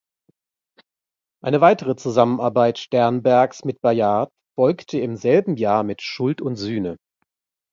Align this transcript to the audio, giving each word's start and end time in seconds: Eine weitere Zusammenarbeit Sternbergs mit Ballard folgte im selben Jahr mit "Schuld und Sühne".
Eine 1.43 1.61
weitere 1.61 1.95
Zusammenarbeit 1.95 2.79
Sternbergs 2.79 3.63
mit 3.65 3.81
Ballard 3.81 4.31
folgte 4.57 4.97
im 4.97 5.15
selben 5.15 5.57
Jahr 5.57 5.83
mit 5.83 6.01
"Schuld 6.01 6.41
und 6.41 6.55
Sühne". 6.55 6.97